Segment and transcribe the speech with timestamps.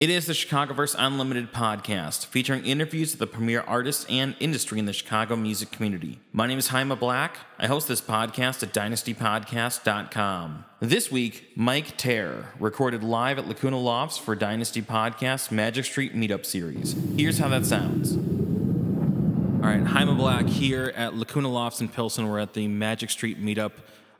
[0.00, 4.86] It is the Chicagoverse Unlimited podcast, featuring interviews with the premier artists and industry in
[4.86, 6.20] the Chicago music community.
[6.32, 7.36] My name is Jaime Black.
[7.58, 10.64] I host this podcast at dynastypodcast.com.
[10.80, 16.46] This week, Mic Terror recorded live at Lacuna Lofts for Dynasty Podcast Magik Street Meetup
[16.46, 16.96] Series.
[17.18, 18.14] Here's how that sounds.
[18.14, 22.26] All right, Jaime Black here at Lacuna Lofts in Pilsen.
[22.26, 23.72] We're at the Magik Street Meetup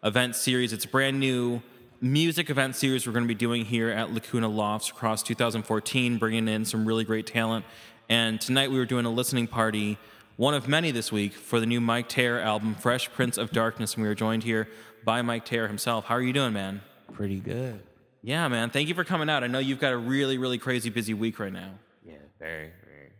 [0.04, 0.74] event series.
[0.74, 1.62] It's brand new
[2.00, 6.48] music event series we're going to be doing here at Lacuna Lofts across 2014, bringing
[6.48, 7.64] in some really great talent.
[8.08, 9.98] And tonight we were doing a listening party,
[10.36, 13.94] one of many this week, for the new Mic Terror album, Fresh Prince of Darkness.
[13.94, 14.68] And we were joined here
[15.05, 16.06] by Mic Terror himself.
[16.06, 16.80] How are you doing, man?
[17.12, 17.82] Pretty good.
[18.22, 18.70] Yeah, man.
[18.70, 19.44] Thank you for coming out.
[19.44, 21.72] I know you've got a really, really crazy busy week right now.
[22.05, 23.10] Yeah, very, very.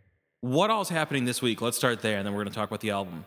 [0.41, 1.61] What all's happening this week?
[1.61, 3.25] Let's start there, and then we're going to talk about the album.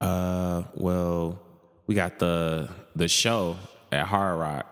[0.00, 1.40] Uh, well,
[1.86, 3.56] we got the the show
[3.92, 4.66] at Hard Rock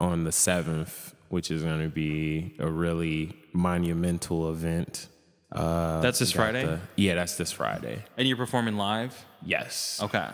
[0.00, 5.08] on the seventh, which is going to be a really monumental event.
[5.52, 6.64] Uh, That's this Friday?
[6.64, 8.04] the- yeah, that's this Friday.
[8.16, 9.24] And you're performing live?
[9.44, 9.98] Yes.
[10.02, 10.28] Okay.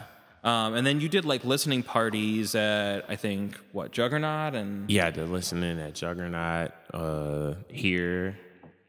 [0.44, 4.88] Um, and then you did like listening parties at, I think, what, Juggernaut and.
[4.90, 8.38] Yeah, they're listening at Juggernaut uh, here,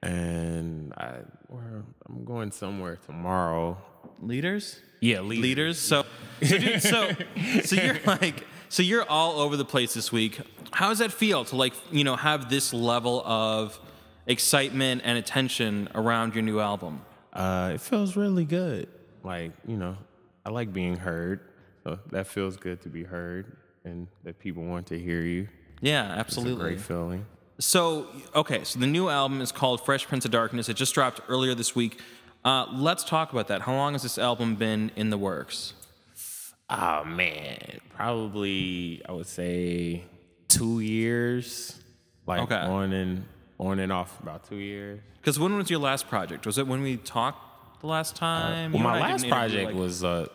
[0.03, 1.15] and I,
[2.07, 3.77] I'm going somewhere tomorrow.
[4.21, 4.79] Leaders?
[4.99, 5.43] Yeah, leaders.
[5.43, 5.79] leaders.
[5.79, 6.05] So,
[6.43, 7.11] so, dude, so,
[7.63, 10.39] so you're like, so you're all over the place this week.
[10.71, 13.79] How does that feel to like, you know, have this level of
[14.25, 17.01] excitement and attention around your new album?
[17.33, 18.87] Uh, it feels really good.
[19.23, 19.97] Like, you know,
[20.45, 21.41] I like being heard.
[21.83, 25.47] So that feels good to be heard and that people want to hear you.
[25.79, 26.63] Yeah, It's a absolutely.
[26.71, 27.25] great feeling.
[27.59, 30.67] So, okay, so the new album is called Fresh Prince of Darkness.
[30.69, 31.99] It just dropped earlier this week.
[32.43, 33.61] Uh, let's talk about that.
[33.61, 35.73] How long has this album been in the works?
[36.69, 40.03] Oh man, probably I would say
[40.47, 41.79] two years.
[42.25, 42.55] Like Okay.
[42.55, 43.25] on and
[43.57, 44.99] on and off about two years.
[45.21, 46.45] Because when was your last project?
[46.45, 48.73] Was it when we talked the last time?
[48.73, 50.27] Well, my and I did last project like- was uh,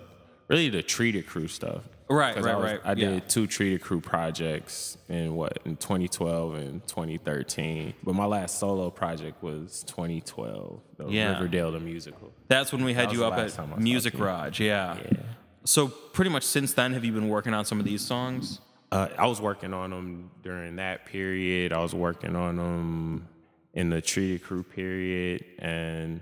[0.49, 1.83] really the Treated Crew stuff.
[2.09, 3.21] Right, right, I was- right, I did yeah.
[3.21, 7.93] two Treated Crew projects in what in 2012 and 2013.
[8.03, 11.33] But my last solo project was 2012, the Yeah.
[11.35, 12.33] Riverdale the musical.
[12.49, 14.17] That's when we had was you up last time I at Music.
[14.17, 14.61] Garage.
[14.61, 14.97] Yeah.
[15.11, 15.19] Yeah.
[15.65, 18.61] So pretty much since then, have you been working on some of these songs?
[18.91, 21.73] Uh, I was working on them during that period.
[21.73, 23.29] I was working on them
[23.73, 26.21] in the Treated Crew period, and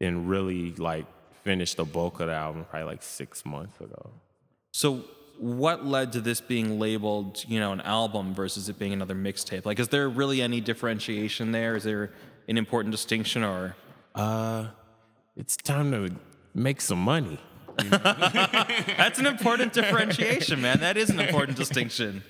[0.00, 1.06] then really like
[1.44, 4.10] finished the bulk of the album probably like six months ago.
[4.72, 5.04] So
[5.38, 9.64] what led to this being labeled, you know, an album versus it being another mixtape?
[9.64, 11.76] Like, is there really any differentiation there?
[11.76, 12.10] Is there
[12.48, 13.76] an important distinction, or
[14.14, 14.66] Uh,
[15.36, 16.14] it's time to
[16.54, 17.38] make some money.
[17.78, 20.80] that's an important differentiation, man?
[20.80, 22.22] That is an important distinction.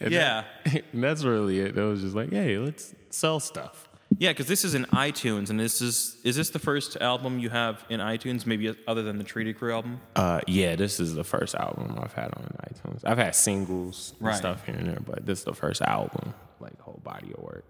[0.00, 0.44] Yeah.
[0.92, 1.76] and that's really it.
[1.76, 3.88] It was just like, hey, let's sell stuff.
[4.18, 7.48] Yeah, because this is in iTunes, and this is is this the first album you
[7.48, 10.00] have in iTunes, maybe other than the Treated Crew album?
[10.16, 13.02] Uh, yeah, this is the first album I've had on iTunes.
[13.04, 14.36] I've had singles and Right.
[14.36, 17.64] stuff here and there, but this is the first album, like whole body of work.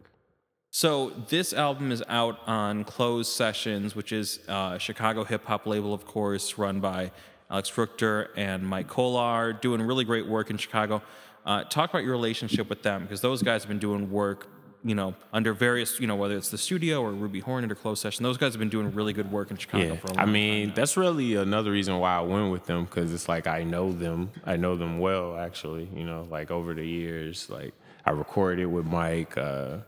[0.73, 5.93] So this album is out on Closed Sessions, which is a Chicago hip hop label,
[5.93, 7.11] of course, run by
[7.51, 11.03] Alex Fruchter and Mike Kolar, doing really great work in Chicago.
[11.45, 14.47] Uh, talk about your relationship with them, because those guys have been doing work,
[14.85, 18.01] you know, under various, you know, whether it's the studio or Ruby Hornet or Closed
[18.01, 18.23] Session.
[18.23, 20.29] Those guys have been doing really good work in Chicago Yeah, for a long time.
[20.29, 23.65] I mean that's really another reason why I went with them because it's like I
[23.65, 25.89] know them, I know them well actually.
[25.93, 27.75] You know, like over the years, like
[28.07, 29.37] I recorded with Mike.
[29.37, 29.79] Uh,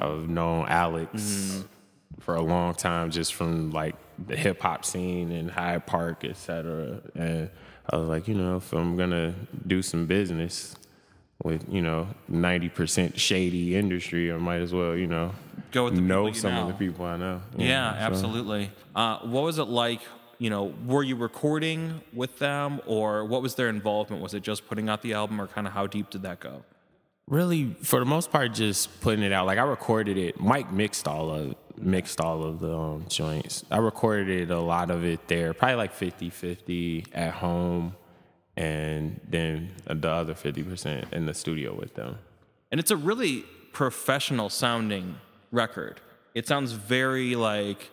[0.00, 1.64] I've known Alex
[2.20, 3.94] for a long time, just from like
[4.26, 7.00] the hip hop scene in Hyde Park, et cetera.
[7.14, 7.50] And
[7.90, 9.34] I was like, you know, if I'm gonna
[9.66, 10.74] do some business
[11.42, 15.32] with you know 90% shady industry, I might as well you know
[15.70, 16.62] Go with the know some know.
[16.62, 17.42] of the people I know.
[17.56, 18.04] Yeah, know, so.
[18.04, 18.70] absolutely.
[18.94, 20.00] Uh, what was it like?
[20.38, 24.22] You know, were you recording with them, or what was their involvement?
[24.22, 26.62] Was it just putting out the album, or kind of how deep did that go?
[27.28, 31.06] Really for the most part just putting it out like i recorded it mike mixed
[31.06, 35.28] all of mixed all of the um, joints i recorded it a lot of it
[35.28, 37.94] there probably like 50-50 at home
[38.56, 42.18] and then the other 50% in the studio with them
[42.70, 45.16] And it's a really professional sounding
[45.52, 46.00] record.
[46.34, 47.90] It sounds very like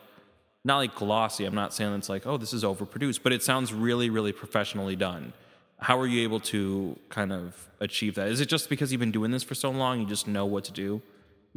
[0.63, 1.45] not like glossy.
[1.45, 4.95] I'm not saying it's like, oh, this is overproduced, but it sounds really, really professionally
[4.95, 5.33] done.
[5.79, 8.27] How are you able to kind of achieve that?
[8.29, 10.63] Is it just because you've been doing this for so long, you just know what
[10.65, 11.01] to do?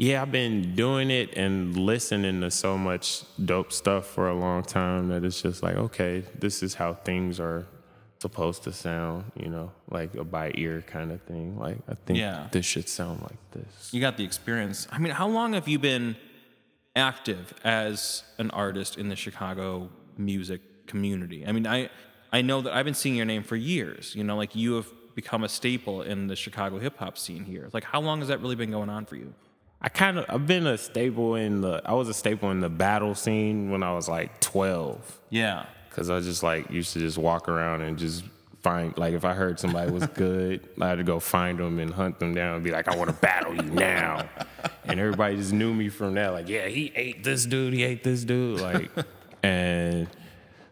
[0.01, 4.63] yeah i've been doing it and listening to so much dope stuff for a long
[4.63, 7.67] time that it's just like okay this is how things are
[8.21, 11.57] supposed to sound, you know, like a by ear kind of thing.
[11.59, 12.47] Like I think Yeah.
[12.53, 13.93] this should sound like this.
[13.93, 14.87] You got the experience.
[14.91, 16.17] I mean, how long have you been
[16.97, 21.47] active as an artist in the Chicago music community?
[21.47, 21.91] I mean, I
[22.33, 24.15] I know that I've been seeing your name for years.
[24.15, 27.69] You know, like you have become a staple in the Chicago hip hop scene here.
[27.73, 29.33] Like, how long has that really been going on for you?
[29.81, 32.69] I kind of I've been a staple in the I was a staple in the
[32.69, 35.67] battle scene when I was like 12 Yeah.
[35.91, 38.25] cuz I just like used to just walk around and just
[38.61, 41.95] find like if I heard somebody was good, I had to go find them and
[41.95, 44.29] hunt them down and be like I want to battle you now.
[44.85, 48.03] And everybody just knew me from that like yeah, he ate this dude, he ate
[48.03, 48.91] this dude like
[49.45, 50.09] and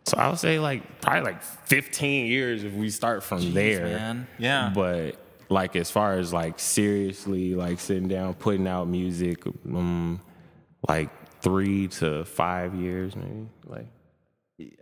[0.06, 3.84] so I would say like probably like 15 years if we start from there.
[3.84, 4.26] man.
[4.38, 4.70] Yeah.
[4.74, 5.16] But
[5.48, 10.20] like as far as like seriously like sitting down putting out music um
[10.88, 11.08] like
[11.40, 13.86] 3 to 5 years maybe like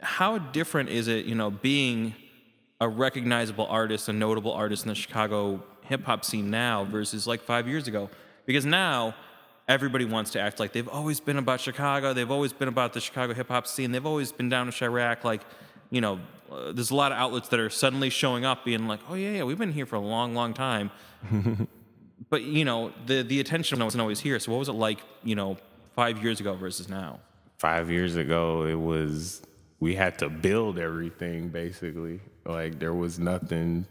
[0.00, 2.14] how different is it, you know, being
[2.80, 7.42] a recognizable artist, a notable artist in the Chicago hip hop scene now versus like
[7.42, 8.10] five years ago?
[8.46, 9.14] Because now
[9.68, 13.00] everybody wants to act like they've always been about Chicago, they've always been about the
[13.00, 15.24] Chicago hip hop scene, they've always been down to Chiraq.
[15.24, 15.42] Like,
[15.90, 16.20] you know,
[16.50, 19.30] uh, there's a lot of outlets that are suddenly showing up being like, oh, yeah,
[19.30, 20.90] yeah, we've been here for a long, long time.
[22.30, 24.38] but, you know, the, the attention wasn't always here.
[24.38, 25.56] So, what was it like, you know,
[25.94, 27.20] five years ago versus now?
[27.58, 29.40] 5 years ago it was
[29.80, 33.86] we had to build everything basically like there was nothing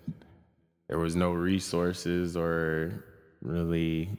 [0.87, 3.03] there was no resources or
[3.41, 4.09] really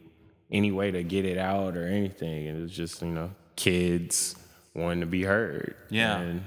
[0.55, 4.37] any way to get it out or anything it was just you know kids
[4.75, 6.19] wanting to be heard Yeah.
[6.21, 6.43] and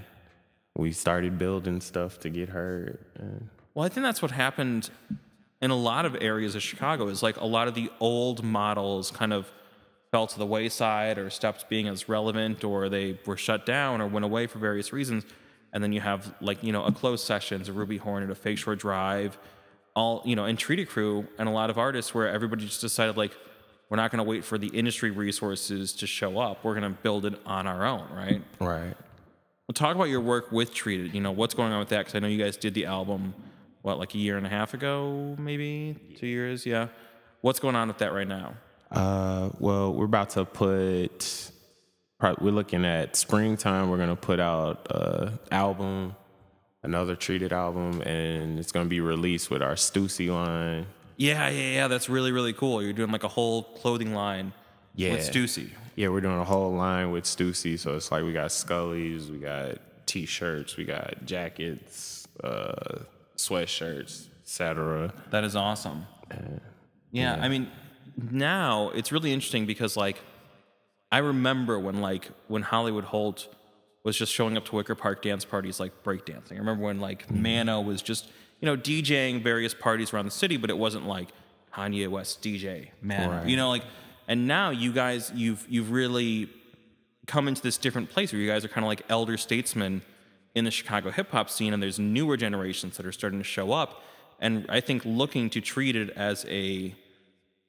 [0.75, 4.89] we started building stuff to get heard and Well, I think that's what happened
[5.61, 7.07] in a lot of areas of Chicago.
[7.07, 9.51] Is like a lot of the old models kind of
[10.11, 14.07] fell to the wayside, or stopped being as relevant, or they were shut down, or
[14.07, 15.25] went away for various reasons.
[15.73, 18.57] And then you have like you know a closed sessions, a Ruby Hornet, a Fake
[18.59, 19.37] Shore Drive,
[19.95, 23.17] all you know, and Treated Crew, and a lot of artists where everybody just decided
[23.17, 23.35] like
[23.89, 26.63] we're not going to wait for the industry resources to show up.
[26.63, 28.41] We're going to build it on our own, right?
[28.59, 28.95] right
[29.67, 31.13] Well, talk about your work with Treated.
[31.13, 31.99] You know, what's going on with that?
[31.99, 33.33] Because I know you guys did the album,
[33.81, 36.65] what, like a year and a half ago, maybe two years?
[36.65, 36.87] Yeah.
[37.41, 38.55] What's going on with that right now?
[38.91, 41.51] Uh, well, we're about to put.
[42.21, 43.89] We're looking at springtime.
[43.89, 46.15] We're gonna put out a album,
[46.83, 50.87] another treated album, and it's gonna be released with our Stussy line.
[51.17, 51.87] Yeah, yeah, yeah.
[51.87, 52.81] That's really, really cool.
[52.81, 54.53] You're doing like a whole clothing line
[54.95, 55.13] Yeah.
[55.13, 55.69] with Stussy.
[55.95, 57.77] Yeah, we're doing a whole line with Stussy.
[57.77, 62.99] So it's like we got Scullies, we got t-shirts, we got jackets, uh,
[63.35, 65.13] sweatshirts, etc.
[65.31, 66.05] That is awesome.
[66.29, 66.37] yeah,
[67.11, 67.69] yeah, I mean,
[68.31, 70.19] now it's really interesting because like
[71.11, 73.47] I remember when like when Hollywood Holt
[74.03, 76.53] was just showing up to Wicker Park dance parties like breakdancing.
[76.53, 80.57] I remember when like Mano was just you know DJing various parties around the city,
[80.57, 81.29] but it wasn't like
[81.73, 83.29] Kanye West DJ man.
[83.29, 83.47] Right.
[83.47, 83.83] You know, like
[84.27, 86.49] and now you guys you've you've really
[87.27, 90.01] come into this different place where you guys are kind of like elder statesmen
[90.55, 93.71] in the Chicago hip hop scene, and there's newer generations that are starting to show
[93.71, 94.01] up,
[94.39, 96.95] and I think looking to treat it as a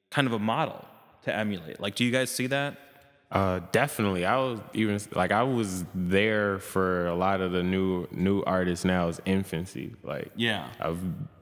[0.09, 0.85] kind of a model
[1.23, 1.79] to emulate.
[1.79, 2.77] Like, do you guys see that?
[3.31, 4.25] Uh, definitely.
[4.25, 8.85] I was even like I was there for a lot of the new new artists
[8.85, 9.95] now's infancy.
[10.03, 10.67] Like Yeah.
[10.79, 10.99] I've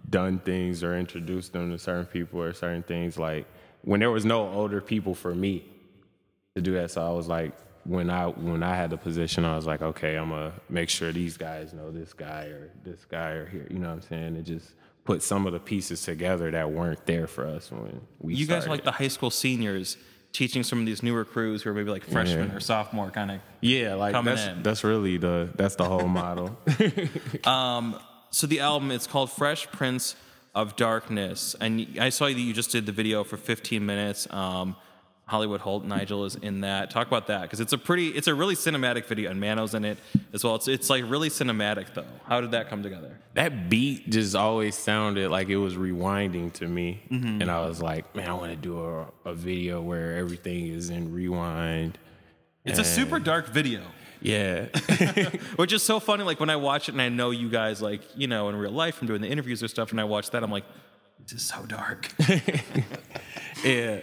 [0.10, 3.18] done things or introduced them to certain people or certain things.
[3.18, 3.48] Like
[3.84, 5.64] when there was no older people for me
[6.56, 7.54] to do that, so I was like,
[7.86, 11.14] when I when I had the position, I was like, okay, I'm gonna make sure
[11.14, 13.66] these guys know this guy or this guy or here.
[13.70, 14.36] You know what I'm saying?
[14.36, 14.74] And just
[15.06, 18.36] put some of the pieces together that weren't there for us when we.
[18.36, 19.96] You guys are like the high school seniors
[20.38, 22.56] teaching some of these newer crews who are maybe like freshmen Yeah.
[22.56, 23.40] or sophomore kind of.
[23.62, 24.62] Yeah, like coming that's in.
[24.62, 26.56] that's really the that's the whole model.
[27.44, 30.16] um, So the album it's called Fresh Prince
[30.54, 34.28] of Darkness, and I saw that you just did the video for 15 minutes.
[34.32, 34.76] Um,
[35.28, 36.90] Hollywood Holt Nigel is in that.
[36.90, 39.86] Talk about that because it's a pretty, it's a really cinematic video, and Mano's in
[39.86, 40.00] it
[40.34, 40.56] as well.
[40.56, 42.06] It's it's like really cinematic though.
[42.26, 43.18] How did that come together?
[43.38, 47.40] that beat just always sounded like it was rewinding to me, mm-hmm.
[47.40, 50.90] and I was like, man, I want to do a, a video where everything is
[50.90, 52.00] in rewind.
[52.66, 53.84] It's a super dark video.
[54.22, 54.66] Yeah,
[55.56, 56.24] Which is so funny.
[56.24, 58.72] Like when I watch it and I know you guys, like, you know, in real
[58.72, 60.66] life from doing the interviews or stuff, and I watch that, I'm like,
[61.22, 62.12] this is so dark.
[63.64, 64.00] yeah.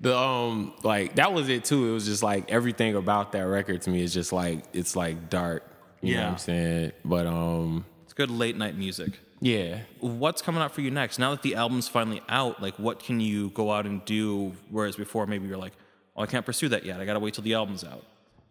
[0.00, 1.90] The um like that was it too.
[1.90, 5.28] It was just like everything about that record to me is just like it's like
[5.28, 5.62] dark.
[6.00, 6.26] You know Yeah.
[6.26, 6.92] what I'm saying?
[7.04, 9.18] But um it's good late night music.
[9.40, 9.80] yeah.
[10.00, 11.18] What's coming up for you next?
[11.18, 14.52] Now that the album's finally out, like, what can you go out and do?
[14.70, 15.72] Whereas before, maybe you're like,
[16.16, 17.00] oh, I can't pursue that yet.
[17.00, 18.04] I got to wait till the album's out.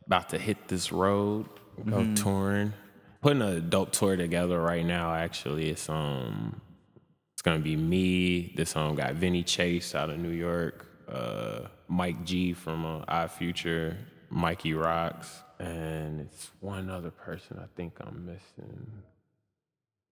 [0.08, 1.46] about to hit this road,
[1.88, 2.74] go touring.
[3.22, 5.14] putting a dope tour together right now.
[5.14, 6.62] Actually, it's um,
[7.34, 8.54] it's gonna be me.
[8.56, 13.32] This song got Vinny Chase out of New York, uh, Mike G from uh, Odd
[13.32, 13.98] Future,
[14.30, 18.92] Mikey Rocks, and it's one other person I think I'm missing.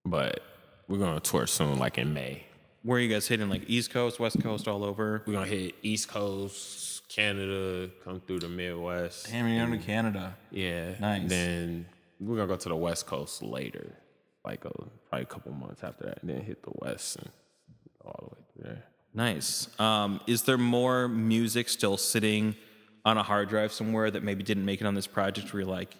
[0.05, 0.41] But
[0.87, 2.43] we're gonna tour soon, like in May.
[2.83, 3.49] Where are you guys hitting?
[3.49, 5.23] Like East Coast, West Coast, all over?
[5.25, 9.29] We're gonna hit East Coast, Canada, come through the Midwest.
[9.29, 10.35] Damn, you're going to Canada.
[10.51, 10.93] Yeah.
[10.99, 11.29] Nice.
[11.29, 11.85] Then
[12.19, 13.93] we're gonna go to the West Coast later,
[14.45, 14.71] like a,
[15.09, 17.29] probably a couple months after that, and then hit the West and
[18.05, 18.83] all the way through there.
[19.17, 19.67] Nice.
[19.79, 22.55] Um, is there more music still sitting
[23.03, 25.69] on a hard drive somewhere that maybe didn't make it on this project where you're
[25.69, 25.95] like,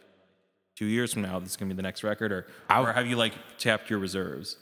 [0.76, 2.32] two years from now, this is going to be the next record?
[2.32, 4.58] Or, or have you like tapped your reserves?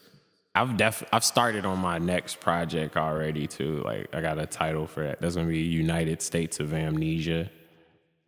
[0.55, 3.81] I've def I've started on my next project already too.
[3.83, 5.19] Like I got a title for that.
[5.19, 7.51] That's gonna be United States of Amnesia.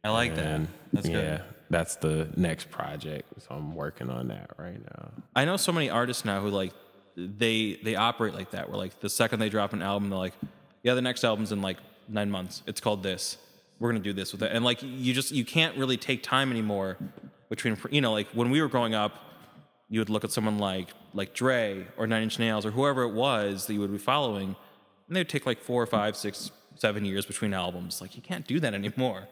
[0.03, 0.71] I like And that.
[0.91, 1.41] That's yeah, good.
[1.69, 3.31] that's the next project.
[3.39, 5.11] So I'm working on that right now.
[5.37, 6.73] I know so many artists now who like
[7.17, 8.69] they they operate like that.
[8.69, 10.35] Where like the second they drop an album, they're like,
[10.83, 12.61] yeah, the next album's in like nine months.
[12.67, 13.37] It's called this.
[13.79, 14.51] We're gonna do this with it.
[14.53, 16.97] And like you just you can't really take time anymore
[17.49, 19.15] between you know like when we were growing up,
[19.89, 23.13] you would look at someone like like Dre or Nine Inch Nails or whoever it
[23.13, 24.55] was that you would be following,
[25.07, 27.99] and they would take like four or five, six, seven years between albums.
[27.99, 29.27] Like you can't do that anymore.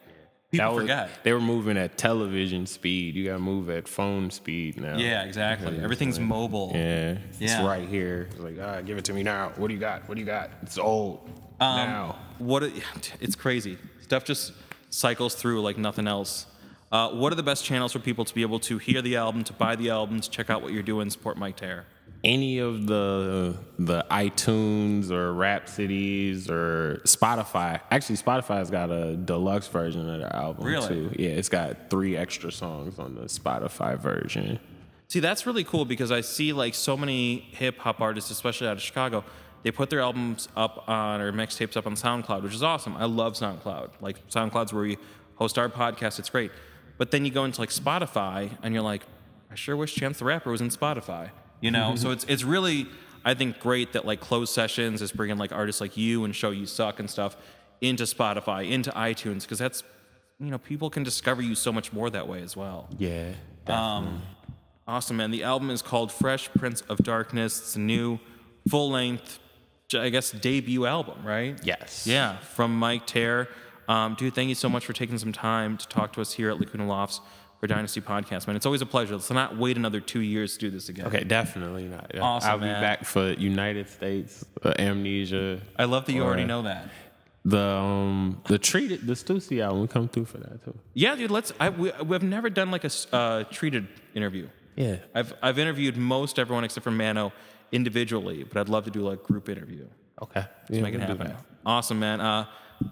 [0.58, 1.10] People was-.
[1.24, 3.16] They were moving at television speed.
[3.16, 4.98] You gotta move at phone speed now.
[4.98, 5.80] Yeah, exactly.
[5.80, 6.72] Everything's mobile.
[6.74, 7.66] Yeah, it's Yeah.
[7.66, 8.28] right here.
[8.32, 9.52] It's like, ah, give it to me now.
[9.58, 10.08] What do you got?
[10.08, 10.50] What do you got?
[10.62, 11.28] It's old
[11.60, 12.16] Um, now.
[12.38, 12.74] What it,
[13.20, 13.78] it's crazy.
[14.02, 14.54] Stuff just
[14.90, 16.46] cycles through like nothing else.
[16.92, 19.44] Uh, what are the best channels for people to be able to hear the album,
[19.44, 21.86] to buy the album, to check out what you're doing, support Mic Terror?
[22.26, 27.80] Any of the the iTunes or Rhapsodies or Spotify.
[27.92, 30.88] Actually, Spotify's got a deluxe version of the album Really?
[30.88, 31.12] too.
[31.20, 34.60] Yeah, it's got three extra songs on the Spotify version.
[35.08, 38.78] See, that's really cool because I see like so many hip hop artists, especially out
[38.78, 39.24] of Chicago,
[39.62, 42.98] they put their albums up on or mixtapes up on SoundCloud, which is awesome.
[42.98, 43.92] I love SoundCloud.
[44.02, 44.98] Like SoundCloud's where we
[45.36, 46.18] host our podcast.
[46.18, 46.52] It's great.
[46.98, 49.04] But then you go into like Spotify and you're like,
[49.52, 51.30] I sure wish Chance the Rapper was in Spotify.
[51.62, 52.88] You know, so it's it's really
[53.24, 57.00] I think great that like closed sessions is bringing like artists like you and ShowYouSuck
[57.00, 57.36] and stuff
[57.82, 59.84] into Spotify, into iTunes because that's
[60.40, 62.88] you know people can discover you so much more that way as well.
[62.98, 63.34] Yeah.
[63.68, 64.22] Um,
[64.88, 65.32] awesome, man.
[65.32, 67.60] The album is called Fresh Prince of Darkness.
[67.60, 68.20] It's a new
[68.70, 69.40] full length,
[69.94, 71.60] I guess, debut album, right?
[71.64, 72.06] Yes.
[72.06, 73.48] Yeah, from Mic Terror.
[73.88, 76.50] Um, dude, thank you so much for taking some time to talk to us here
[76.50, 77.22] at Lacuna Lofts
[77.68, 78.56] Dynasty Podcast, man.
[78.56, 79.16] It's always a pleasure.
[79.16, 81.08] Let's not wait another two years to do this again.
[81.08, 82.12] Okay, definitely not.
[82.14, 82.22] Yeah.
[82.22, 82.82] Awesome, I'll be man.
[82.82, 85.62] back for United States uh, Amnesia.
[85.78, 86.90] I love that you already know that.
[87.46, 90.76] The um the treated the Stussy album we come through for that too.
[90.96, 91.30] Yeah, dude.
[91.30, 91.54] Let's.
[91.60, 94.48] I, we, we've never done like a uh, treated interview.
[94.76, 94.98] Yeah.
[95.14, 97.34] I've I've interviewed most everyone except for Mano
[97.72, 99.86] individually, but I'd love to do like group interview.
[100.22, 100.44] Okay.
[100.70, 101.36] Let's make it happen.
[101.66, 102.20] Awesome, man.
[102.20, 102.46] Uh,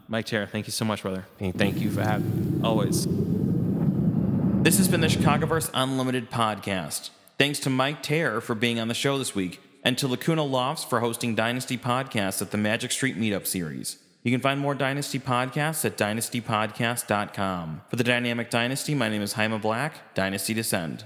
[0.08, 1.26] Mic Terror, thank you so much, brother.
[1.40, 2.64] Thank you for having me.
[2.64, 3.08] Always.
[4.64, 7.10] This has been the Chicagoverse Unlimited podcast.
[7.38, 10.86] Thanks to Mic Terror for being on the show this week, and to Lacuna Lofts
[10.86, 13.98] for hosting Dynasty Podcasts at the Magik Street Meetup Series.
[14.24, 17.82] You can find more Dynasty podcasts at dynastypodcast.com.
[17.90, 21.04] For the Dynamic Dynasty, my name is Jaime Black, Dynasty Descend.